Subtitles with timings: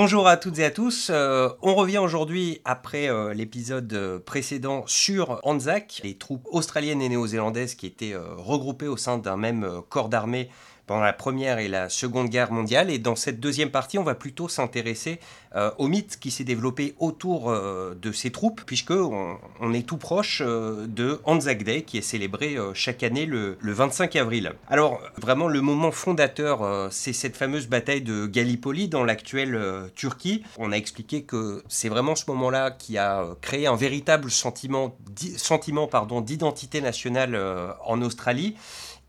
[0.00, 1.08] Bonjour à toutes et à tous.
[1.10, 7.08] Euh, on revient aujourd'hui après euh, l'épisode euh, précédent sur Anzac, les troupes australiennes et
[7.08, 10.50] néo-zélandaises qui étaient regroupées au sein d'un même corps d'armée
[10.88, 12.90] pendant la Première et la Seconde Guerre mondiale.
[12.90, 15.20] Et dans cette deuxième partie, on va plutôt s'intéresser
[15.54, 19.98] euh, au mythe qui s'est développé autour euh, de ces troupes, puisque on, est tout
[19.98, 24.52] proche euh, de Anzac Day, qui est célébré chaque année le, 25 avril.
[24.68, 29.60] Alors, vraiment, le moment fondateur, c'est cette fameuse bataille de Gallipoli dans l'actuelle
[29.94, 30.42] Turquie.
[30.56, 34.96] On a expliqué que c'est vraiment ce moment-là qui a créé un véritable sentiment,
[35.36, 37.38] sentiment pardon, d'identité nationale
[37.84, 38.56] en Australie.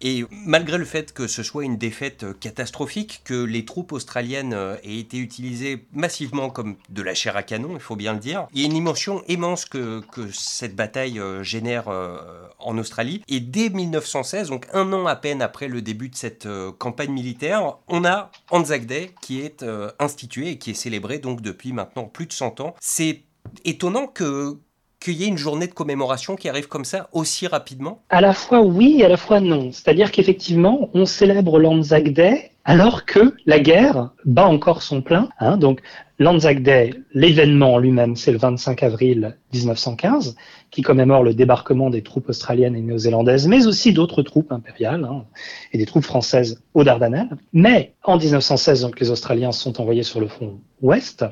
[0.02, 4.76] Et malgré le fait que ce soit une défaite catastrophique, que les troupes australiennes euh,
[4.84, 8.48] aient été utilisées massivement comme de la chair à canon, il faut bien le dire,
[8.54, 12.18] il y a une dimension immense que, que cette bataille euh, génère euh,
[12.60, 13.24] en Australie.
[13.28, 17.78] Et dès 1916, donc un an à peine après le début de cette campagne militaire,
[17.88, 19.66] on a Anzac Day qui est
[20.00, 22.76] institué et qui est célébré donc depuis maintenant plus de 100 ans.
[22.80, 23.24] C'est
[23.66, 24.58] étonnant que
[25.00, 28.02] qu'il y ait une journée de commémoration qui arrive comme ça aussi rapidement?
[28.10, 29.72] À la fois oui et à la fois non.
[29.72, 35.30] C'est-à-dire qu'effectivement, on célèbre l'Anzac Day alors que la guerre bat encore son plein.
[35.40, 35.58] Hein.
[35.58, 35.82] Donc
[36.20, 40.36] l'Anzac Day, l'événement lui-même, c'est le 25 avril 1915,
[40.70, 45.26] qui commémore le débarquement des troupes australiennes et néo-zélandaises, mais aussi d'autres troupes impériales hein,
[45.72, 47.38] et des troupes françaises aux Dardanelles.
[47.54, 51.26] Mais en 1916, donc, les Australiens sont envoyés sur le front ouest,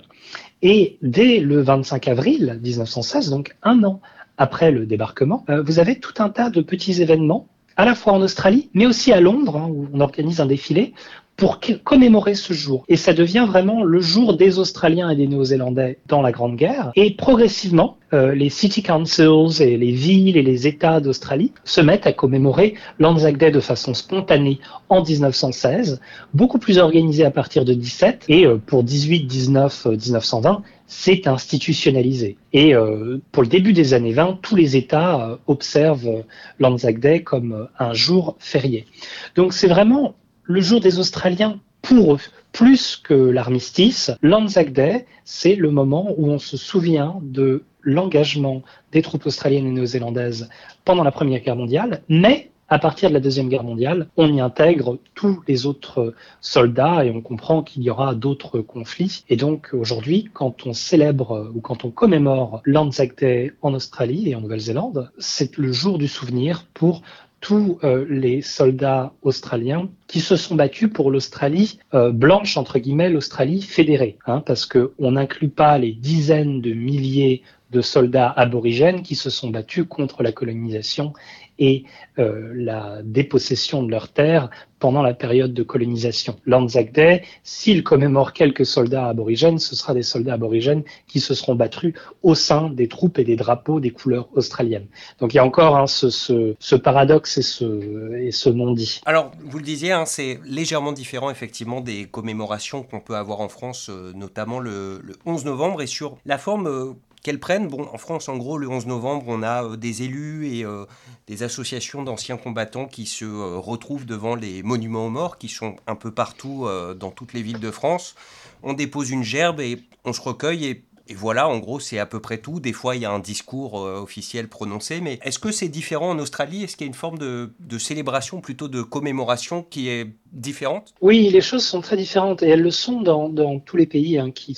[0.62, 4.02] et dès le 25 avril 1916, donc un an
[4.38, 8.14] après le débarquement, euh, vous avez tout un tas de petits événements, à la fois
[8.14, 10.94] en Australie, mais aussi à Londres, hein, où on organise un défilé,
[11.38, 12.84] pour commémorer ce jour.
[12.90, 16.92] Et ça devient vraiment le jour des Australiens et des Néo-Zélandais dans la Grande Guerre.
[16.96, 22.08] Et progressivement, euh, les city councils et les villes et les États d'Australie se mettent
[22.08, 26.02] à commémorer l'Anzac Day de façon spontanée en 1916,
[26.34, 32.38] beaucoup plus organisé à partir de 17 et euh, pour 18, 19, 1920, c'est institutionnalisé.
[32.52, 36.24] Et euh, pour le début des années 20, tous les États observent
[36.58, 38.88] l'Anzac Day comme un jour férié.
[39.36, 40.16] Donc c'est vraiment
[40.48, 42.20] le jour des Australiens pour eux,
[42.54, 49.02] plus que l'armistice, l'Anzac Day, c'est le moment où on se souvient de l'engagement des
[49.02, 50.50] troupes australiennes et néo-zélandaises
[50.86, 54.42] pendant la Première Guerre mondiale, mais à partir de la Deuxième Guerre mondiale, on y
[54.42, 59.24] intègre tous les autres soldats et on comprend qu'il y aura d'autres conflits.
[59.30, 64.36] Et donc aujourd'hui, quand on célèbre ou quand on commémore l'Anzac Day en Australie et
[64.36, 67.04] en Nouvelle-Zélande, c'est le jour du souvenir pour
[67.40, 73.10] tous euh, les soldats australiens qui se sont battus pour l'Australie euh, blanche, entre guillemets,
[73.10, 79.16] l'Australie fédérée, hein, parce qu'on n'inclut pas les dizaines de milliers de soldats aborigènes qui
[79.16, 81.14] se sont battus contre la colonisation
[81.60, 81.84] et
[82.20, 86.38] euh, la dépossession de leurs terres pendant la période de colonisation.
[86.46, 91.56] L'Anzac Day, s'il commémore quelques soldats aborigènes, ce sera des soldats aborigènes qui se seront
[91.56, 94.88] battus au sein des troupes et des drapeaux des couleurs australiennes.
[95.20, 99.02] Donc il y a encore hein, ce, ce, ce, paradoxe et ce, et ce non-dit.
[99.06, 103.50] Alors, vous le disiez, hein, c'est légèrement différent effectivement des commémorations qu'on peut avoir en
[103.50, 106.94] France, euh, notamment le, le, 11 novembre, et sur la forme euh,
[107.36, 107.68] prennent.
[107.68, 110.86] Bon, en France, en gros, le 11 novembre, on a euh, des élus et euh,
[111.28, 115.76] des associations d'anciens combattants qui se euh, retrouvent devant les monuments aux morts, qui sont
[115.86, 116.68] un peu partout
[116.98, 118.16] dans toutes les villes de France.
[118.64, 122.06] On dépose une gerbe et on se recueille et et voilà, en gros, c'est à
[122.06, 122.60] peu près tout.
[122.60, 126.10] Des fois, il y a un discours euh, officiel prononcé, mais est-ce que c'est différent
[126.10, 126.64] en Australie?
[126.64, 130.94] Est-ce qu'il y a une forme de, célébration, plutôt de commémoration qui est différente?
[131.02, 134.32] Oui, les choses sont très différentes et elles le sont dans, tous les pays hein,
[134.32, 134.58] qui,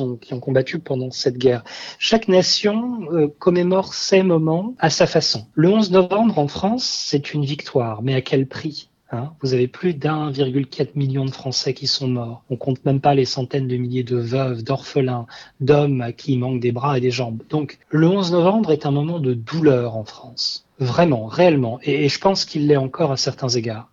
[0.00, 1.62] ont combattu pendant cette guerre.
[1.98, 5.46] Chaque nation euh, commémore ses moments à sa façon.
[5.54, 8.88] Le 11 novembre en France, c'est une victoire, mais à quel prix?
[9.14, 9.34] Hein.
[9.42, 12.42] vous avez plus d'1,4 million de Français qui sont morts.
[12.48, 15.26] On compte même pas les centaines de milliers de veuves, d'orphelins,
[15.60, 17.42] d'hommes qui il manque des bras et des jambes.
[17.50, 20.66] Donc le 11 novembre est un moment de douleur en France.
[20.78, 21.78] Vraiment, réellement.
[21.82, 23.90] Et, je pense qu'il l'est encore à certains égards.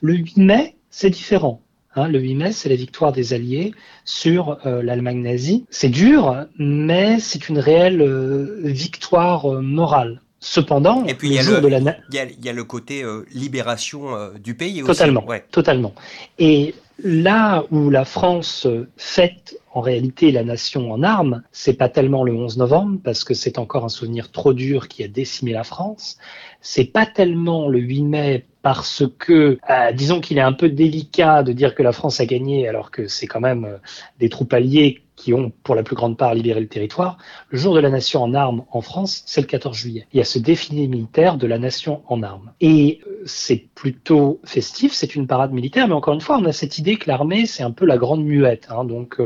[0.00, 1.60] Le 8 mai, c'est différent.
[1.94, 2.08] Hein.
[2.08, 3.74] le 8 mai, c'est la victoire des Alliés
[4.04, 5.66] sur euh, l'Allemagne nazie.
[5.70, 10.22] C'est dur, mais c'est une réelle euh, victoire euh, morale.
[10.48, 14.92] Cependant, et puis il y, a le côté euh, libération euh, du pays aussi.
[14.92, 15.92] Totalement, totalement.
[16.38, 16.72] Et
[17.02, 22.32] là où la France fête en réalité la nation en armes, c'est pas tellement le
[22.32, 26.16] 11 novembre parce que c'est encore un souvenir trop dur qui a décimé la France.
[26.60, 31.44] C'est pas tellement le 8 mai parce que, euh, disons qu'il est un peu délicat
[31.44, 33.76] de dire que la France a gagné alors que c'est quand même euh,
[34.18, 37.16] des troupes alliées qui ont pour la plus grande part libéré le territoire.
[37.50, 40.08] Le jour de la nation en armes en France, c'est le 14 juillet.
[40.12, 42.50] Il y a ce défilé militaire de la nation en armes.
[42.60, 46.52] Et euh, c'est plutôt festif, c'est une parade militaire, mais encore une fois, on a
[46.52, 48.66] cette idée que l'armée, c'est un peu la grande muette.
[48.70, 49.20] Hein, donc,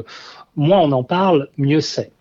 [0.55, 2.13] moins on en parle, mieux c'est.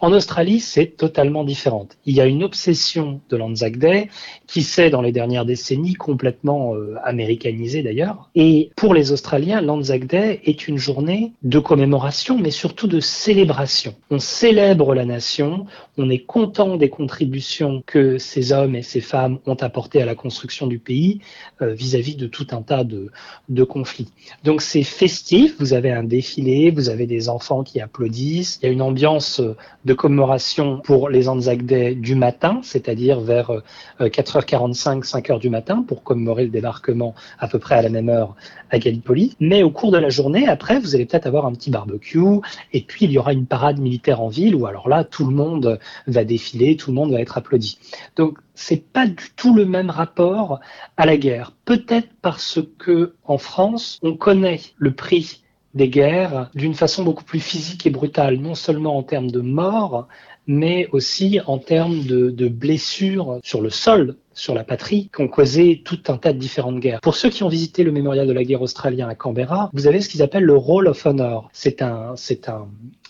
[0.00, 1.88] En Australie, c'est totalement différent.
[2.06, 4.08] Il y a une obsession de l'Anzac Day
[4.46, 8.30] qui s'est dans les dernières décennies complètement euh, américanisée d'ailleurs.
[8.34, 13.94] Et pour les Australiens, l'Anzac Day est une journée de commémoration, mais surtout de célébration.
[14.10, 15.66] On célèbre la nation,
[15.98, 20.14] on est content des contributions que ces hommes et ces femmes ont apportées à la
[20.14, 21.20] construction du pays
[21.60, 23.10] euh, vis-à-vis de tout un tas de,
[23.48, 24.08] de conflits.
[24.44, 28.68] Donc c'est festif, vous avez un défilé, vous avez des enfants qui applaudissent, il y
[28.68, 29.51] a une ambiance euh,
[29.84, 33.50] de commémoration pour les Anzac Day du matin, c'est-à-dire vers
[34.00, 38.08] 4h45, euh, 5h du matin, pour commémorer le débarquement à peu près à la même
[38.08, 38.36] heure
[38.70, 39.36] à Gallipoli.
[39.40, 42.40] Mais au cours de la journée, après, vous allez peut-être avoir un petit barbecue,
[42.72, 45.34] et puis il y aura une parade militaire en ville, où alors là, tout le
[45.34, 47.78] monde va défiler, tout le monde va être applaudi.
[48.16, 50.60] Donc, c'est pas du tout le même rapport
[50.96, 51.52] à la guerre.
[51.64, 55.41] Peut-être parce que en France, on connaît le prix
[55.74, 60.08] des guerres d'une façon beaucoup plus physique et brutale, non seulement en termes de mort,
[60.46, 65.82] mais aussi en termes de blessures sur le sol sur la patrie qui ont causé
[65.84, 67.00] tout un tas de différentes guerres.
[67.00, 70.00] Pour ceux qui ont visité le mémorial de la guerre australien à Canberra, vous avez
[70.00, 71.48] ce qu'ils appellent le Roll of Honor.
[71.52, 72.68] C'est un, c'est un,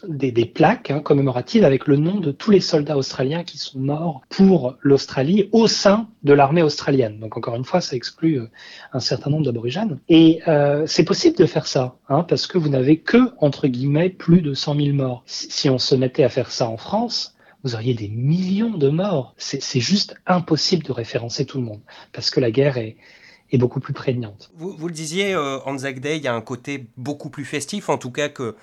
[0.08, 3.78] des, des plaques hein, commémoratives avec le nom de tous les soldats australiens qui sont
[3.78, 7.19] morts pour l'Australie au sein de l'armée australienne.
[7.19, 8.50] Donc encore une fois, ça exclut euh,
[8.92, 9.98] un certain nombre d'aborigènes.
[10.08, 14.10] Et euh, c'est possible de faire ça, hein, parce que vous n'avez que, entre guillemets,
[14.10, 15.22] plus de 100 000 morts.
[15.26, 17.34] Si on se mettait à faire ça en France,
[17.64, 19.35] vous auriez des millions de morts.
[19.38, 21.81] C'est juste impossible de référencer tout le monde
[22.12, 22.97] parce que la guerre est,
[23.55, 24.50] beaucoup plus prégnante.
[24.56, 27.91] Vous, vous le disiez, euh, Anzac Day, il y a un côté beaucoup plus festif,
[27.91, 28.56] en tout cas que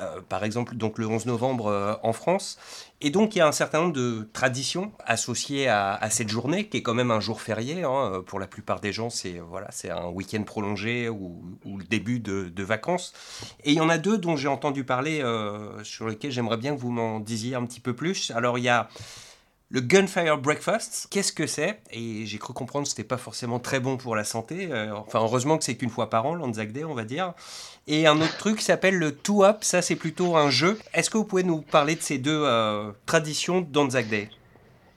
[0.00, 2.58] euh, par exemple donc le 11 novembre euh, en France.
[3.00, 6.78] Et donc il y a un certain nombre de traditions associées à, cette journée, qui
[6.78, 7.82] est quand même un jour férié.
[7.82, 8.12] Hein.
[8.12, 12.20] Euh, pour la plupart des gens, c'est voilà, c'est un week-end prolongé ou, le début
[12.20, 13.12] de, vacances.
[13.64, 15.22] Et il y en a deux dont j'ai entendu parler,
[15.84, 18.32] sur lesquels j'aimerais bien que vous m'en disiez un petit peu plus.
[18.32, 18.88] Alors il y a
[19.68, 21.80] le Gunfire Breakfast, qu'est-ce que c'est?
[21.90, 24.68] Et j'ai cru comprendre que c'était pas forcément très bon pour la santé.
[24.94, 27.34] enfin, heureusement que c'est qu'une fois par an, l'Anzac Day, on va dire.
[27.88, 30.78] Et un autre truc s'appelle le Two Up, ça c'est plutôt un jeu.
[30.92, 34.28] Est-ce que vous pouvez nous parler de ces deux euh, traditions d'Anzac Day?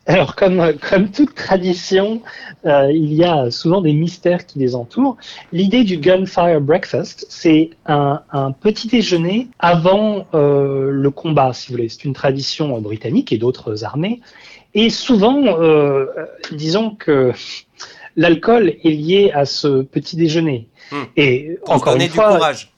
[0.08, 2.24] Alors, comme, comme toute tradition,
[2.66, 5.18] euh, il y a souvent des mystères qui les entourent.
[5.52, 8.24] L'idée du Gunfire Breakfast, c'est un,
[8.60, 11.90] petit déjeuner avant euh, le combat, si vous voulez.
[11.90, 14.20] C'est une tradition britannique et d'autres armées.
[14.74, 16.06] Et souvent, euh,
[16.52, 17.32] disons que
[18.16, 20.68] l'alcool est lié à ce petit déjeuner.
[20.92, 21.04] Hmm.
[21.16, 22.72] Et encore une fois, du courage.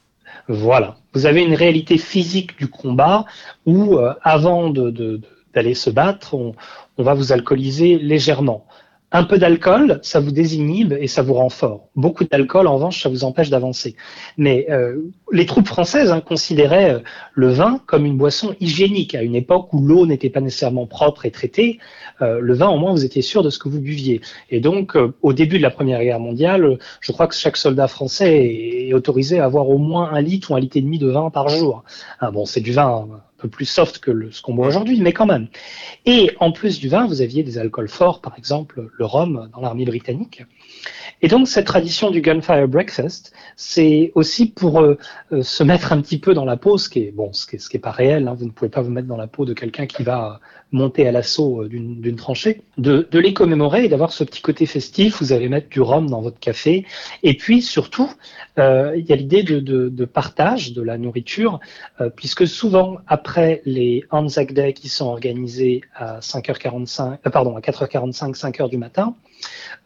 [0.47, 0.97] Voilà.
[1.13, 3.25] Vous avez une réalité physique du combat
[3.65, 6.53] où, euh, avant d'aller se battre, on,
[6.97, 8.65] va vous alcooliser légèrement.
[9.13, 11.89] Un peu d'alcool, ça vous désinhibe et ça vous rend fort.
[11.97, 13.97] Beaucoup d'alcool, en revanche, ça vous empêche d'avancer.
[14.37, 15.01] Mais euh,
[15.33, 16.99] les troupes françaises hein, considéraient euh,
[17.33, 21.25] le vin comme une boisson hygiénique à une époque où l'eau n'était pas nécessairement propre
[21.25, 21.77] et traitée.
[22.21, 24.21] Euh, le vin, au moins, vous étiez sûr de ce que vous buviez.
[24.49, 28.87] Et donc, au début de la Première Guerre mondiale, je crois que chaque soldat français
[28.87, 31.29] est autorisé à avoir au moins un litre ou un litre et demi de vin
[31.31, 31.83] par jour.
[32.21, 33.07] Ah, bon, c'est du vin
[33.41, 35.47] peu plus soft que le, ce qu'on boit aujourd'hui, mais quand même.
[36.05, 39.61] Et en plus du vin, vous aviez des alcools forts, par exemple le rhum dans
[39.61, 40.43] l'armée britannique.
[41.23, 44.97] Et donc cette tradition du gunfire breakfast, c'est aussi pour euh,
[45.31, 47.55] euh, se mettre un petit peu dans la peau, ce qui est bon, ce qui
[47.55, 48.27] est, ce qui est pas réel.
[48.27, 50.39] Hein, vous ne pouvez pas vous mettre dans la peau de quelqu'un qui va
[50.71, 54.65] monter à l'assaut euh, d'une tranchée, de, de, les commémorer et d'avoir ce petit côté
[54.65, 55.21] festif.
[55.21, 56.85] Vous allez mettre du rhum dans votre café,
[57.23, 58.11] et puis surtout,
[58.59, 61.59] euh, il y a l'idée de, de, de, partage de la nourriture,
[61.99, 68.35] euh, puisque souvent après les Anzac Day qui sont organisés à 5h45, pardon, à 4h45,
[68.35, 69.15] 5h du matin,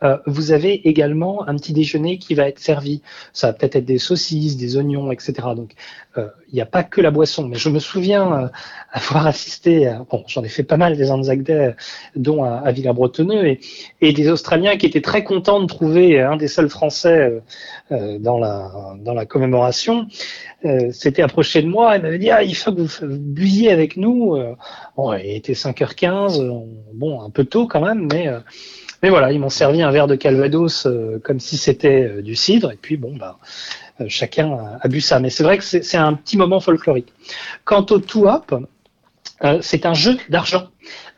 [0.03, 3.01] euh, vous avez également un petit déjeuner qui va être servi.
[3.33, 5.33] Ça va peut-être être des saucisses, des oignons, etc.
[5.55, 5.73] Donc,
[6.17, 7.47] euh, il n'y a pas que la boisson.
[7.47, 8.47] Mais je me souviens euh,
[8.91, 11.75] avoir assisté, à, bon, j'en ai fait pas mal des Anzac Day,
[12.15, 13.59] dont à, à Villers-Bretonneux, et,
[14.01, 17.41] et, des Australiens qui étaient très contents de trouver un des seuls Français
[17.91, 20.07] dans, la, dans la commémoration.
[20.91, 24.37] S'était approché de moi et m'avait dit ah, il faut que vous buviez avec nous.
[24.95, 28.29] bon, il était 5h15, bon, un peu tôt quand même, mais
[29.03, 32.35] mais voilà, ils m'ont servi un verre de Calvados euh, comme si c'était euh, du
[32.35, 32.71] cidre.
[32.71, 33.37] Et puis bon, bah,
[34.01, 35.19] euh, chacun a, bu ça.
[35.19, 37.13] Mais c'est vrai que c'est un petit moment folklorique.
[37.63, 38.53] Quant au two up,
[39.61, 40.69] c'est un jeu d'argent.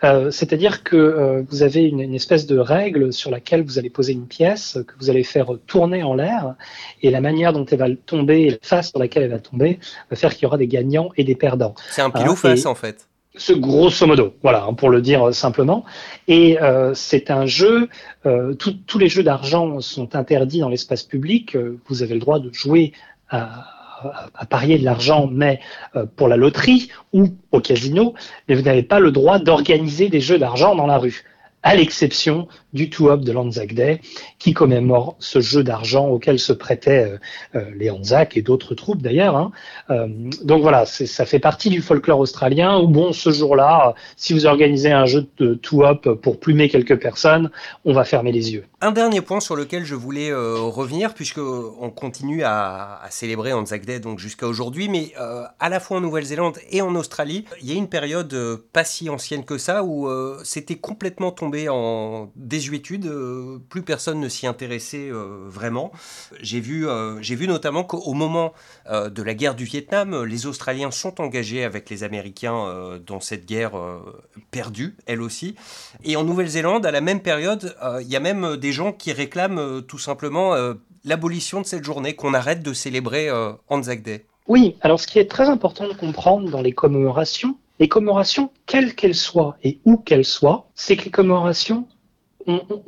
[0.02, 4.28] C'est-à-dire que vous avez une, une, espèce de règle sur laquelle vous allez poser une
[4.28, 6.56] pièce que vous allez faire tourner en l'air,
[7.02, 9.80] et la manière dont elle va tomber, la face sur laquelle elle va tomber,
[10.10, 11.76] va faire qu'il y aura des gagnants et des perdants.
[11.92, 13.08] C'est un pile ou face en fait.
[13.38, 15.86] Ce grosso modo, voilà, hein, pour le dire simplement.
[16.28, 17.90] Et euh, c'est un jeu.
[18.26, 21.56] Euh, tous les jeux d'argent sont interdits dans l'espace public.
[21.56, 22.94] Euh, vous avez le droit de jouer
[23.30, 25.60] à parier de l'argent, mais
[26.16, 28.14] pour la loterie ou au casino,
[28.48, 31.26] mais vous n'avez pas le droit d'organiser des jeux d'argent dans la rue
[31.68, 34.00] à l'exception du Two-Up de l'Anzac Day,
[34.40, 37.18] qui commémore ce jeu d'argent auquel se prêtaient euh,
[37.56, 39.36] euh, les Anzac et d'autres troupes d'ailleurs.
[39.36, 39.52] Hein.
[39.90, 40.08] Euh,
[40.46, 44.94] donc voilà, ça fait partie du folklore australien où, bon, ce jour-là, si vous organisez
[44.94, 47.52] un jeu de Two-Up pour plumer quelques personnes,
[47.84, 48.64] on va fermer les yeux.
[48.80, 54.00] Un dernier point sur lequel je voulais revenir, puisque on continue à, célébrer Anzac Day
[54.00, 55.14] donc jusqu'à aujourd'hui, mais
[55.60, 59.10] à la fois en Nouvelle-Zélande et en Australie, il y a une période pas si
[59.10, 60.08] ancienne que ça où
[60.44, 65.92] c'était complètement tombé en désuétude, euh, plus personne ne s'y intéressait euh, vraiment.
[66.42, 68.54] J'ai vu, euh, j'ai vu notamment qu'au moment
[68.90, 73.74] de la guerre du Vietnam, les Australiens sont engagés avec les Américains dans cette guerre
[74.50, 75.56] perdue, elle aussi.
[76.06, 79.82] Et en Nouvelle-Zélande, à la même période, il y a même des gens qui réclament
[79.84, 80.56] tout simplement
[81.06, 83.30] l'abolition de cette journée, qu'on arrête de célébrer
[83.70, 84.26] Anzac Day.
[84.48, 88.96] Oui, alors ce qui est très important de comprendre dans les commémorations, les commémorations, quelles
[88.96, 91.88] qu'elles soient et où qu'elles soient, c'est que les commémorations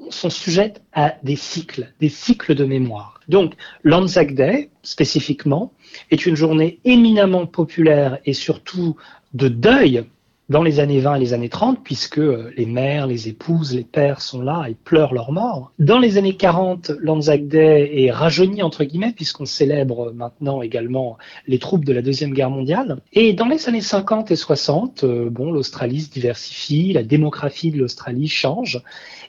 [0.10, 3.20] sont sujettes à des cycles, des cycles de mémoire.
[3.28, 5.74] Donc, l'Anzac Day, spécifiquement,
[6.12, 8.96] est une journée éminemment populaire et surtout
[9.34, 10.06] de deuil
[10.50, 13.84] dans les années 20 et les années 30, puisque euh, les mères, les épouses, les
[13.84, 15.72] pères sont là et pleurent leur mort.
[15.78, 21.60] Dans les années 40, l'Anzac Day est rajeuni, entre guillemets, puisqu'on célèbre maintenant également les
[21.60, 23.00] troupes de la Deuxième Guerre mondiale.
[23.14, 27.78] Et dans les années 50 et 60, euh, bon, l'Australie se diversifie, la démographie de
[27.78, 28.82] l'Australie change,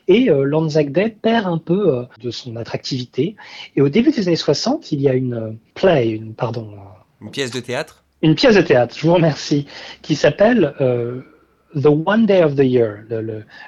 [0.08, 3.36] et euh, l'Anzac Day perd un peu de son attractivité.
[3.76, 6.70] Et au début des années 60, il y a une play, une, pardon.
[7.20, 8.04] Une pièce de théâtre?
[8.22, 9.66] Une pièce de théâtre, je vous remercie,
[10.02, 11.22] qui s'appelle euh,
[11.74, 13.04] The One Day of the Year,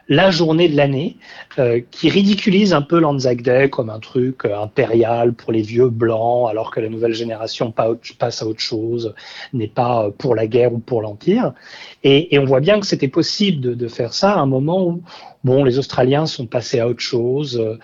[0.09, 1.17] la journée de l'année,
[1.59, 5.89] euh, qui ridiculise un peu l'Anzac Day comme un truc euh, impérial pour les vieux
[5.89, 9.15] blancs, alors que la nouvelle génération passe à autre chose,
[9.53, 11.53] n'est pas pour la guerre ou pour l'Empire.
[12.03, 15.03] Et, on voit bien que c'était possible de, faire ça à un moment où
[15.45, 17.59] Bon, les Australiens sont passés à autre chose.
[17.59, 17.77] Euh,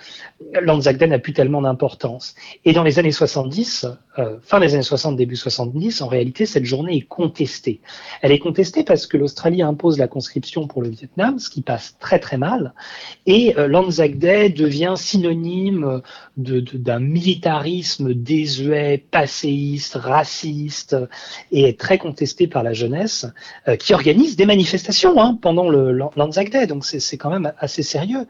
[0.62, 2.36] L'Anzac Day n'a plus tellement d'importance.
[2.64, 3.86] Et dans les années 70,
[4.18, 7.80] euh, fin des années 60, début 70, en réalité, cette journée est contestée.
[8.22, 11.96] Elle est contestée parce que l'Australie impose la conscription pour le Vietnam, ce qui passe
[11.98, 12.74] très très mal.
[13.26, 16.00] Et euh, l'Anzac Day devient synonyme
[16.36, 20.94] d'un militarisme désuet, passéiste, raciste,
[21.50, 23.26] et est très contesté par la jeunesse,
[23.80, 26.66] qui organise des manifestations hein, pendant le l'Anzac Day.
[26.68, 28.26] Donc c'est quand même assez sérieux.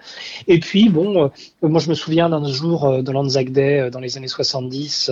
[0.47, 1.29] Et puis, bon, euh,
[1.63, 5.11] moi je me souviens d'un jour euh, de l'Anzac Day euh, dans les années 70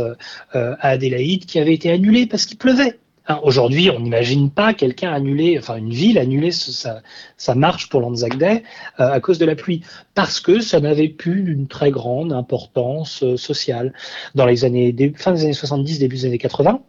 [0.52, 2.98] à Adélaïde qui avait été annulé parce qu'il pleuvait.
[3.28, 8.38] Hein, aujourd'hui, on n'imagine pas quelqu'un annuler, enfin une ville annuler sa, marche pour l'Anzac
[8.38, 8.62] Day
[8.98, 9.82] à cause de la pluie,
[10.14, 13.92] parce que ça n'avait plus une très grande importance sociale.
[14.36, 16.80] Dans les années, fin des années 70, début des années 80,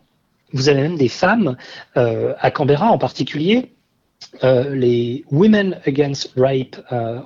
[0.53, 1.57] vous avez même des femmes,
[1.95, 3.71] à Canberra en particulier,
[4.43, 7.19] euh, les Women Against Rape, euh,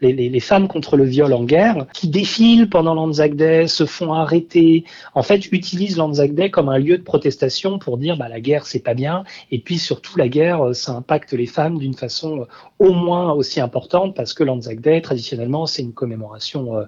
[0.00, 3.86] les, les, les, femmes contre le viol en guerre, qui défilent pendant l'Anzac Day, se
[3.86, 8.28] font arrêter, en fait utilisent l'Anzac Day comme un lieu de protestation pour dire bah,
[8.28, 11.78] la guerre c'est pas bien, et puis surtout la guerre euh, ça impacte les femmes
[11.78, 12.46] d'une façon
[12.78, 16.86] au moins aussi importante parce que l'Anzac Day traditionnellement c'est une commémoration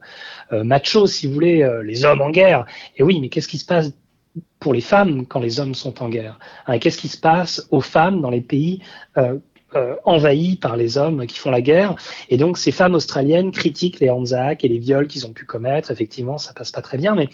[0.50, 2.66] macho si vous voulez, les hommes en guerre.
[2.97, 3.92] Et oui, mais qu'est-ce qui se passe
[4.58, 7.80] pour les femmes quand les hommes sont en guerre hein, Qu'est-ce qui se passe aux
[7.80, 8.80] femmes dans les pays
[9.16, 9.38] euh,
[9.76, 11.96] euh, envahis par les hommes qui font la guerre?
[12.28, 15.90] Et donc ces femmes australiennes critiquent les Anzac et les viols qu'ils ont pu commettre.
[15.90, 17.28] Effectivement, ça passe pas très bien, mais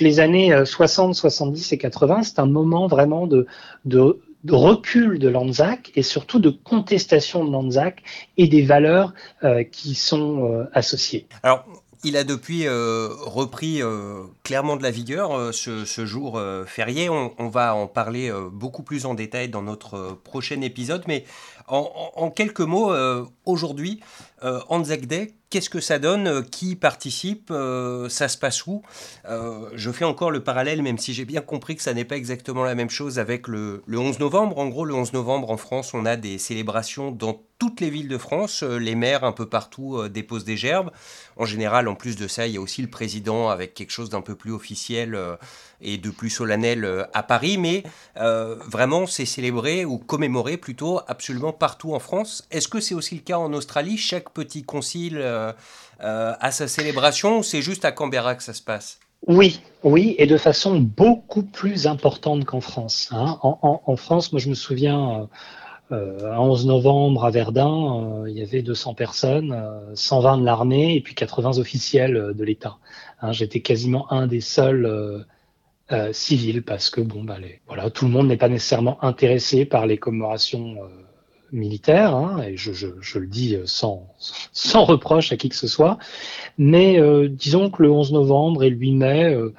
[0.00, 3.46] les années 60, euh, 70 et 80, c'est un moment vraiment de
[4.48, 8.02] recul de l'Anzac et surtout de contestation de l'Anzac
[8.36, 9.14] et des valeurs
[9.44, 11.26] euh, qui sont euh, associées.
[11.42, 11.64] Alors,
[12.04, 17.08] il a depuis euh, repris euh, clairement de la vigueur euh, ce, jour férié.
[17.08, 21.04] On, va en parler beaucoup plus en détail dans notre prochain épisode.
[21.08, 21.24] Mais
[21.66, 22.94] en, quelques mots,
[23.44, 24.00] aujourd'hui,
[24.42, 27.52] Anzac Day, qu'est-ce que ça donne Qui participe
[28.08, 28.82] Ça se passe où
[29.24, 32.64] Je fais encore le parallèle, même si j'ai bien compris que ça n'est pas exactement
[32.64, 34.58] la même chose avec le, le 11 novembre.
[34.58, 38.08] En gros, le 11 novembre en France, on a des célébrations dans toutes les villes
[38.08, 38.62] de France.
[38.62, 40.90] Les maires un peu partout déposent des gerbes.
[41.36, 44.10] En général, en plus de ça, il y a aussi le président avec quelque chose
[44.10, 45.18] d'un peu plus officiel
[45.80, 47.58] et de plus solennel à Paris.
[47.58, 47.82] Mais
[48.14, 52.46] vraiment, c'est célébré ou commémoré plutôt absolument partout en France.
[52.50, 53.96] Est-ce que c'est aussi le cas en Australie?
[53.96, 55.20] Chaque petit concile
[56.00, 58.98] a sa célébration ou c'est juste à Canberra que ça se passe?
[59.26, 63.08] Oui, oui, et de façon beaucoup plus importante qu'en France.
[63.10, 63.38] Hein.
[63.42, 65.28] En, France, moi je me souviens,
[65.92, 69.56] euh, 11 novembre à Verdun, euh, il y avait 200 personnes,
[69.94, 72.78] 120 euh, de l'armée et puis 80 officiels euh, de l'État.
[73.20, 73.32] Hein.
[73.32, 75.24] J'étais quasiment un des seuls
[76.12, 79.96] civils parce que bon, bah, voilà, tout le monde n'est pas nécessairement intéressé par les
[79.96, 80.76] commémorations
[81.52, 84.14] militaire, hein, et je, je, je, le dis sans,
[84.52, 85.98] sans reproche à qui que ce soit,
[86.58, 89.54] mais euh, disons que le 11 novembre et le 8 mai, euh,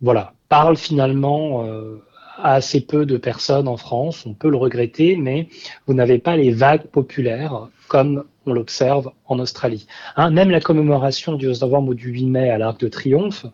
[0.00, 2.02] voilà, parlent finalement euh,
[2.38, 5.48] assez peu de personnes en France, on peut le regretter, mais
[5.86, 9.86] vous n'avez pas les vagues populaires comme on l'observe en Australie.
[10.16, 13.46] Hein, même la commémoration du 11 novembre ou du 8 mai à l'Arc de Triomphe,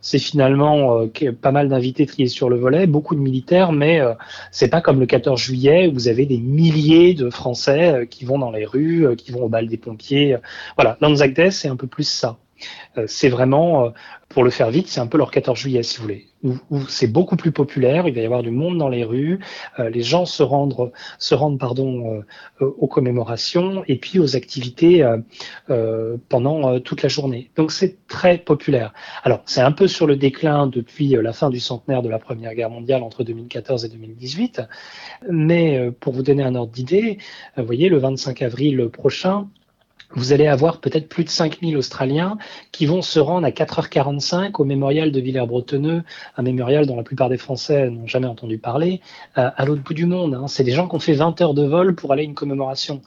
[0.00, 4.14] c'est finalement euh, pas mal d'invités triés sur le volet, beaucoup de militaires, mais euh,
[4.50, 8.24] c'est pas comme le 14 juillet où vous avez des milliers de Français euh, qui
[8.24, 10.36] vont dans les rues, qui vont au bal des pompiers.
[10.76, 12.36] Voilà, l'Anzac Day, c'est un peu plus ça.
[12.98, 13.90] Euh, c'est vraiment, euh,
[14.28, 16.56] pour le faire vite, c'est un peu leur 14 juillet, si vous voulez, où,
[16.88, 19.38] c'est beaucoup plus populaire, il va y avoir du monde dans les rues,
[19.78, 21.62] euh, les gens se rendent, se rendent
[22.60, 25.06] aux commémorations et puis aux activités
[26.28, 27.50] pendant toute la journée.
[27.56, 28.92] Donc c'est très populaire.
[29.22, 32.54] Alors c'est un peu sur le déclin depuis la fin du centenaire de la Première
[32.54, 34.62] Guerre mondiale entre 2014 et 2018,
[35.30, 37.18] mais pour vous donner un ordre d'idée,
[37.56, 39.48] vous voyez, le 25 avril prochain,
[40.10, 42.38] vous allez avoir peut-être plus de 5000 Australiens
[42.72, 46.02] qui vont se rendre à 4h45 au mémorial de Villers-Bretonneux,
[46.36, 49.00] un mémorial dont la plupart des Français n'ont jamais entendu parler,
[49.38, 50.34] euh, à l'autre bout du monde.
[50.34, 50.46] Hein.
[50.48, 53.02] C'est des gens qui ont fait 20 heures de vol pour aller à une commémoration.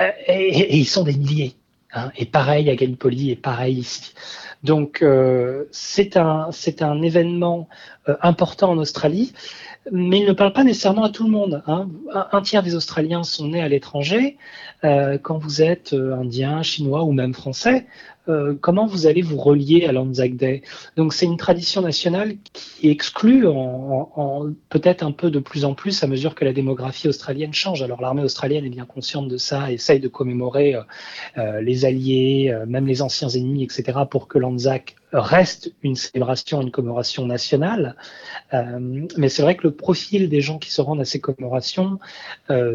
[0.00, 1.54] Euh, et, ils sont des milliers.
[1.92, 2.10] Hein.
[2.16, 4.14] Et pareil à Gallipoli et pareil ici.
[4.62, 7.68] Donc euh, c'est un, c'est un événement
[8.22, 9.32] important en Australie
[9.90, 11.62] mais il ne parle pas nécessairement à tout le monde.
[11.66, 11.88] Hein.
[12.32, 14.36] Un, tiers des Australiens sont nés à l'étranger.
[14.84, 17.86] Euh, quand vous êtes euh, indien, chinois ou même français,
[18.30, 20.62] euh, comment vous allez vous relier à l'Anzac Day?
[20.96, 23.46] Donc c'est une tradition nationale qui exclut
[24.68, 27.82] peut-être un peu de plus en plus à mesure que la démographie australienne change.
[27.82, 30.76] Alors l'armée australienne est bien consciente de ça, essaye de commémorer
[31.36, 37.26] les alliés, même les anciens ennemis, etc., pour que l'Anzac reste une célébration, une commémoration
[37.26, 37.96] nationale.
[38.52, 41.98] mais c'est vrai que le profil des gens qui se rendent à ces commémorations,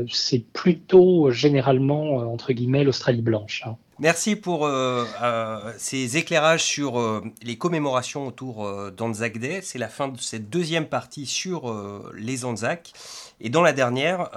[0.09, 3.63] c'est plutôt généralement euh, entre guillemets l'Australie blanche.
[3.65, 3.77] Hein.
[3.99, 9.61] Merci pour euh, euh, ces éclairages sur les commémorations autour d'Anzac Day.
[9.61, 11.73] C'est la fin de cette deuxième partie sur
[12.13, 12.91] les Anzac.
[13.39, 14.29] Et dans la dernière,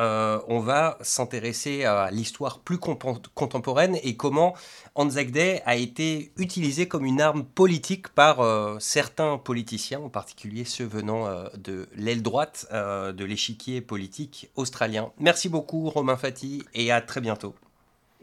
[0.49, 4.55] on va s'intéresser à l'histoire plus contemporaine et comment
[4.95, 8.41] Anzac Day a été utilisé comme une arme politique par
[8.81, 15.11] certains politiciens, en particulier ceux venant de l'aile droite de l'échiquier politique australien.
[15.19, 17.55] Merci beaucoup Romain Fati et à très bientôt.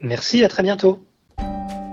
[0.00, 1.00] Merci, à très bientôt.
[1.38, 1.85] Thank you.